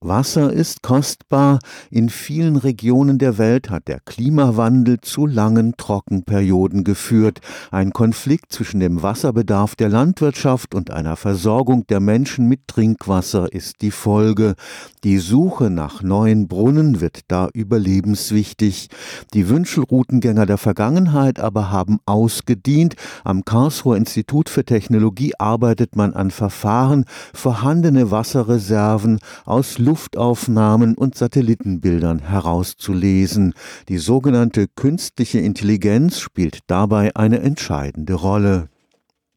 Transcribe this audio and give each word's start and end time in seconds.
Wasser 0.00 0.52
ist 0.52 0.82
kostbar. 0.82 1.58
In 1.90 2.08
vielen 2.08 2.54
Regionen 2.54 3.18
der 3.18 3.36
Welt 3.36 3.68
hat 3.68 3.88
der 3.88 3.98
Klimawandel 3.98 5.00
zu 5.00 5.26
langen 5.26 5.74
Trockenperioden 5.76 6.84
geführt. 6.84 7.40
Ein 7.72 7.92
Konflikt 7.92 8.52
zwischen 8.52 8.78
dem 8.78 9.02
Wasserbedarf 9.02 9.74
der 9.74 9.88
Landwirtschaft 9.88 10.76
und 10.76 10.92
einer 10.92 11.16
Versorgung 11.16 11.84
der 11.88 11.98
Menschen 11.98 12.46
mit 12.46 12.68
Trinkwasser 12.68 13.52
ist 13.52 13.82
die 13.82 13.90
Folge. 13.90 14.54
Die 15.02 15.18
Suche 15.18 15.68
nach 15.68 16.00
neuen 16.00 16.46
Brunnen 16.46 17.00
wird 17.00 17.22
da 17.26 17.48
überlebenswichtig. 17.52 18.90
Die 19.34 19.48
Wünschelroutengänger 19.48 20.46
der 20.46 20.58
Vergangenheit 20.58 21.40
aber 21.40 21.72
haben 21.72 21.98
ausgedient. 22.06 22.94
Am 23.24 23.44
Karlsruher 23.44 23.96
Institut 23.96 24.48
für 24.48 24.64
Technologie 24.64 25.32
arbeitet 25.40 25.96
man 25.96 26.14
an 26.14 26.30
Verfahren, 26.30 27.04
vorhandene 27.34 28.12
Wasserreserven 28.12 29.18
aus 29.44 29.78
Luftaufnahmen 29.88 30.96
und 30.96 31.14
Satellitenbildern 31.14 32.18
herauszulesen. 32.18 33.54
Die 33.88 33.96
sogenannte 33.96 34.66
künstliche 34.68 35.38
Intelligenz 35.38 36.20
spielt 36.20 36.58
dabei 36.66 37.16
eine 37.16 37.40
entscheidende 37.40 38.12
Rolle. 38.12 38.68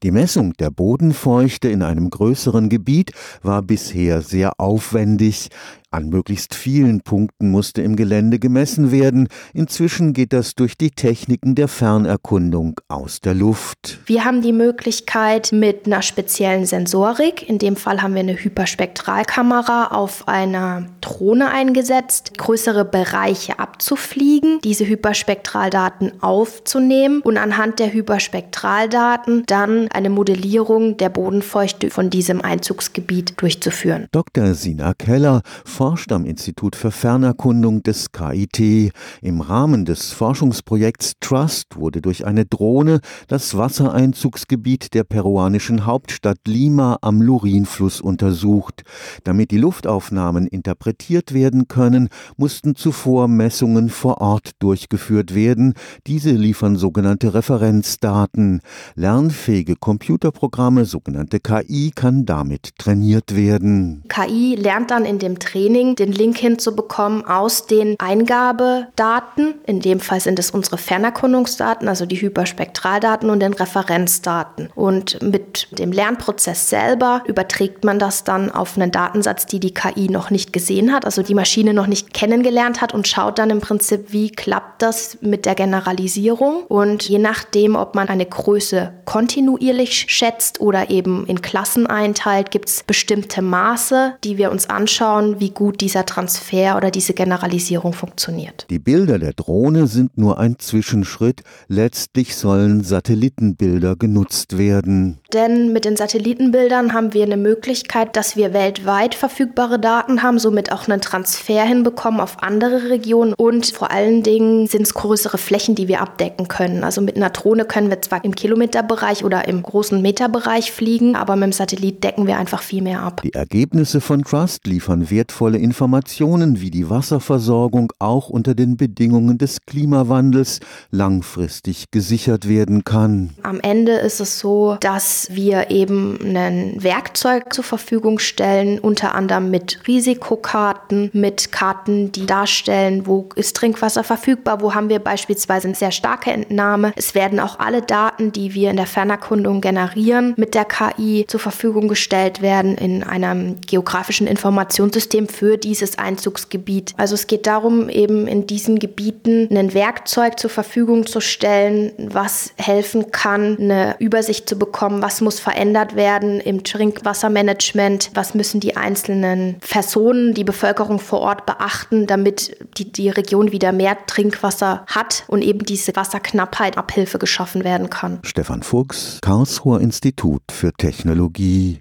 Die 0.03 0.11
Messung 0.11 0.51
der 0.59 0.69
Bodenfeuchte 0.69 1.69
in 1.69 1.81
einem 1.81 2.09
größeren 2.09 2.67
Gebiet 2.67 3.13
war 3.43 3.61
bisher 3.61 4.21
sehr 4.21 4.59
aufwendig. 4.59 5.51
An 5.93 6.07
möglichst 6.07 6.55
vielen 6.55 7.01
Punkten 7.01 7.51
musste 7.51 7.81
im 7.81 7.97
Gelände 7.97 8.39
gemessen 8.39 8.93
werden. 8.93 9.27
Inzwischen 9.53 10.13
geht 10.13 10.31
das 10.31 10.55
durch 10.55 10.77
die 10.77 10.91
Techniken 10.91 11.53
der 11.53 11.67
Fernerkundung 11.67 12.79
aus 12.87 13.19
der 13.19 13.33
Luft. 13.33 13.99
Wir 14.05 14.23
haben 14.23 14.41
die 14.41 14.53
Möglichkeit 14.53 15.51
mit 15.51 15.87
einer 15.87 16.01
speziellen 16.01 16.65
Sensorik, 16.65 17.47
in 17.49 17.57
dem 17.57 17.75
Fall 17.75 18.01
haben 18.01 18.13
wir 18.13 18.21
eine 18.21 18.41
Hyperspektralkamera 18.41 19.87
auf 19.87 20.29
einer 20.29 20.85
Drohne 21.01 21.51
eingesetzt, 21.51 22.37
größere 22.37 22.85
Bereiche 22.85 23.59
abzufliegen, 23.59 24.59
diese 24.63 24.87
Hyperspektraldaten 24.87 26.23
aufzunehmen 26.23 27.20
und 27.20 27.35
anhand 27.35 27.79
der 27.79 27.91
Hyperspektraldaten 27.91 29.43
dann 29.45 29.89
eine 29.89 30.09
Modellierung 30.09 30.95
der 30.95 31.09
Bodenfeuchte 31.09 31.89
von 31.89 32.09
diesem 32.09 32.39
Einzugsgebiet 32.39 33.41
durchzuführen. 33.41 34.07
Dr. 34.13 34.53
Sina 34.53 34.93
Keller 34.93 35.41
forscht 35.82 36.12
am 36.12 36.26
Institut 36.26 36.76
für 36.76 36.91
Fernerkundung 36.91 37.82
des 37.82 38.12
KIT. 38.12 38.93
Im 39.24 39.41
Rahmen 39.41 39.84
des 39.84 40.12
Forschungsprojekts 40.12 41.13
Trust 41.20 41.76
wurde 41.76 42.04
durch 42.04 42.27
eine 42.27 42.46
Drohne 42.46 42.99
das 43.27 43.57
Wassereinzugsgebiet 43.57 44.93
der 44.93 45.04
peruanischen 45.05 45.88
Hauptstadt 45.88 46.38
Lima 46.46 46.99
am 47.01 47.20
Lurinfluss 47.20 47.99
untersucht. 47.99 48.84
Damit 49.23 49.49
die 49.49 49.57
Luftaufnahmen 49.57 50.46
interpretiert 50.46 51.34
werden 51.34 51.68
können, 51.68 52.10
mussten 52.38 52.76
zuvor 52.76 53.27
Messungen 53.27 53.90
vor 53.90 54.21
Ort 54.21 54.51
durchgeführt 54.60 55.34
werden. 55.34 55.73
Diese 56.05 56.29
liefern 56.29 56.76
sogenannte 56.76 57.34
Referenzdaten. 57.34 58.62
Lernfähige 58.93 59.77
Computerprogramme, 59.77 60.85
sogenannte 60.85 61.40
KI, 61.40 61.90
kann 61.90 62.27
damit 62.27 62.77
trainiert 62.77 63.35
werden. 63.35 64.03
KI 64.09 64.53
lernt 64.53 64.91
dann 64.91 65.06
in 65.06 65.18
dem 65.18 65.40
Training 65.40 65.70
Training 65.72 65.95
den 65.95 66.11
Link 66.11 66.38
hinzubekommen 66.38 67.25
aus 67.25 67.66
den 67.66 67.95
Eingabedaten. 67.97 69.55
In 69.66 69.79
dem 69.79 70.01
Fall 70.01 70.19
sind 70.19 70.38
es 70.38 70.51
unsere 70.51 70.77
Fernerkundungsdaten, 70.77 71.88
also 71.88 72.05
die 72.05 72.22
Hyperspektraldaten 72.22 73.29
und 73.29 73.39
den 73.39 73.53
Referenzdaten. 73.53 74.69
Und 74.75 75.22
mit 75.22 75.67
dem 75.79 75.94
Lernprozess 75.94 76.69
selber 76.69 77.23
überträgt 77.25 77.85
man 77.85 77.99
das 77.99 78.25
dann 78.25 78.51
auf 78.51 78.75
einen 78.75 78.91
Datensatz, 78.91 79.45
die 79.45 79.61
die 79.61 79.73
KI 79.73 80.09
noch 80.09 80.29
nicht 80.29 80.51
gesehen 80.51 80.91
hat, 80.91 81.05
also 81.05 81.23
die 81.23 81.35
Maschine 81.35 81.73
noch 81.73 81.88
nicht 81.88 82.13
kennengelernt 82.13 82.81
hat 82.81 82.94
und 82.94 83.07
schaut 83.07 83.39
dann 83.39 83.49
im 83.49 83.61
Prinzip, 83.61 84.07
wie 84.11 84.29
klappt 84.29 84.81
das 84.81 85.19
mit 85.22 85.45
der 85.45 85.55
Generalisierung. 85.55 86.63
Und 86.67 87.07
je 87.07 87.19
nachdem, 87.19 87.77
ob 87.77 87.95
man 87.95 88.09
eine 88.09 88.25
Größe 88.25 88.91
kontinuierlich 89.05 90.07
schätzt 90.09 90.59
oder 90.59 90.89
eben 90.89 91.25
in 91.27 91.41
Klassen 91.41 91.87
einteilt, 91.87 92.51
gibt 92.51 92.67
es 92.67 92.83
bestimmte 92.83 93.41
Maße, 93.41 94.15
die 94.25 94.37
wir 94.37 94.51
uns 94.51 94.69
anschauen, 94.69 95.39
wie 95.39 95.53
gut 95.61 95.79
dieser 95.79 96.07
Transfer 96.07 96.75
oder 96.75 96.89
diese 96.89 97.13
Generalisierung 97.13 97.94
funktioniert. 97.94 98.66
Die 98.72 98.79
Bilder 98.79 99.19
der 99.19 99.33
Drohne 99.33 99.85
sind 99.85 100.17
nur 100.17 100.39
ein 100.39 100.57
Zwischenschritt. 100.57 101.44
Letztlich 101.67 102.35
sollen 102.35 102.83
Satellitenbilder 102.83 103.95
genutzt 103.95 104.57
werden. 104.57 105.19
Denn 105.33 105.72
mit 105.72 105.85
den 105.85 105.97
Satellitenbildern 105.97 106.95
haben 106.95 107.13
wir 107.13 107.23
eine 107.25 107.38
Möglichkeit, 107.38 108.16
dass 108.16 108.35
wir 108.35 108.53
weltweit 108.53 109.13
verfügbare 109.13 109.77
Daten 109.77 110.23
haben, 110.23 110.39
somit 110.39 110.72
auch 110.72 110.88
einen 110.88 110.99
Transfer 110.99 111.61
hinbekommen 111.63 112.22
auf 112.22 112.41
andere 112.41 112.89
Regionen 112.89 113.35
und 113.38 113.67
vor 113.67 113.91
allen 113.91 114.23
Dingen 114.23 114.66
sind 114.66 114.81
es 114.81 114.95
größere 114.95 115.38
Flächen, 115.38 115.75
die 115.75 115.88
wir 115.88 116.01
abdecken 116.01 116.47
können. 116.47 116.83
Also 116.83 117.01
mit 117.01 117.17
einer 117.17 117.29
Drohne 117.29 117.66
können 117.66 117.91
wir 117.91 118.01
zwar 118.01 118.25
im 118.25 118.33
Kilometerbereich 118.33 119.23
oder 119.23 119.47
im 119.47 119.61
großen 119.61 120.01
Meterbereich 120.01 120.72
fliegen, 120.72 121.16
aber 121.16 121.35
mit 121.35 121.43
dem 121.43 121.53
Satellit 121.53 122.03
decken 122.03 122.25
wir 122.25 122.39
einfach 122.39 122.63
viel 122.63 122.81
mehr 122.81 123.03
ab. 123.03 123.22
Die 123.23 123.33
Ergebnisse 123.33 124.01
von 124.01 124.23
Trust 124.23 124.66
liefern 124.66 125.11
wertvolle 125.11 125.50
wertvolle 125.51 125.57
Informationen 125.57 126.62
wie 126.62 126.72
die 126.72 126.89
Wasserversorgung 126.89 127.91
auch 128.00 128.29
unter 128.29 128.56
den 128.56 128.78
Bedingungen 128.78 129.38
des 129.38 129.57
Klimawandels 129.66 130.59
langfristig 130.91 131.85
gesichert 131.91 132.47
werden 132.47 132.84
kann. 132.84 133.31
Am 133.44 133.59
Ende 133.59 133.94
ist 133.94 134.22
es 134.22 134.40
so, 134.40 134.78
dass 134.79 135.28
wir 135.31 135.69
eben 135.69 136.17
ein 136.35 136.75
Werkzeug 136.81 137.53
zur 137.53 137.63
Verfügung 137.63 138.19
stellen, 138.19 138.79
unter 138.79 139.13
anderem 139.16 139.51
mit 139.51 139.79
Risikokarten, 139.88 141.09
mit 141.13 141.51
Karten, 141.51 142.11
die 142.11 142.25
darstellen, 142.25 143.06
wo 143.06 143.29
ist 143.35 143.56
Trinkwasser 143.57 144.03
verfügbar, 144.03 144.61
wo 144.61 144.73
haben 144.73 144.90
wir 144.90 145.00
beispielsweise 145.00 145.67
eine 145.67 145.75
sehr 145.75 145.91
starke 145.91 146.31
Entnahme. 146.31 146.94
Es 146.95 147.13
werden 147.13 147.40
auch 147.40 147.59
alle 147.59 147.81
Daten, 147.81 148.31
die 148.31 148.53
wir 148.53 148.69
in 148.72 148.78
der 148.78 148.85
Fernerkundung 148.85 149.59
generieren, 149.61 150.34
mit 150.38 150.53
der 150.53 150.66
KI 150.66 151.25
zur 151.28 151.40
Verfügung 151.40 151.88
gestellt 151.88 152.41
werden 152.41 152.75
in 152.75 153.03
einem 153.03 153.59
geografischen 153.61 154.28
Informationssystem 154.28 155.28
für 155.41 155.57
dieses 155.57 155.97
Einzugsgebiet. 155.97 156.94
Also 156.97 157.16
es 157.16 157.25
geht 157.25 157.47
darum, 157.47 157.90
eben 157.90 158.28
in 158.28 158.46
diesen 158.46 158.78
Gebieten 158.78 159.47
ein 159.57 159.74
Werkzeug 159.74 160.40
zur 160.40 160.52
Verfügung 160.52 161.07
zu 161.07 161.19
stellen, 161.19 161.94
was 161.97 162.53
helfen 162.57 163.09
kann, 163.09 163.57
eine 163.59 163.96
Übersicht 163.97 164.47
zu 164.47 164.56
bekommen, 164.56 165.02
was 165.02 165.19
muss 165.19 165.40
verändert 165.40 165.96
werden 165.96 166.40
im 166.41 166.63
Trinkwassermanagement, 166.63 168.12
was 168.13 168.35
müssen 168.35 168.59
die 168.59 168.78
einzelnen 168.78 169.56
Personen, 169.68 170.35
die 170.35 170.44
Bevölkerung 170.44 171.00
vor 171.00 171.22
Ort 171.22 171.47
beachten, 171.47 172.06
damit 172.06 172.56
die, 172.78 172.91
die 172.91 173.09
Region 173.09 173.52
wieder 173.52 173.72
mehr 173.72 173.97
Trinkwasser 174.06 174.85
hat 174.85 175.23
und 175.25 175.41
eben 175.41 175.66
diese 175.66 175.96
Wasserknappheit 175.96 176.78
Abhilfe 176.78 177.18
geschaffen 177.18 177.63
werden 177.63 177.90
kann. 177.90 178.19
Stefan 178.22 178.62
Fuchs, 178.62 179.18
Karlsruher 179.23 179.81
Institut 179.81 180.44
für 180.52 180.72
Technologie 180.72 181.79